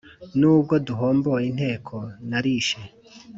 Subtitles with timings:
[0.39, 1.95] N’ubwo duhomboye inteko
[2.29, 2.79] nalishe.